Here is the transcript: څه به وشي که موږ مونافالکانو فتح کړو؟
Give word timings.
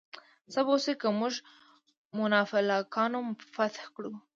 څه 0.51 0.59
به 0.65 0.71
وشي 0.75 0.93
که 1.01 1.07
موږ 1.19 1.33
مونافالکانو 2.17 3.19
فتح 3.53 3.83
کړو؟ 3.95 4.11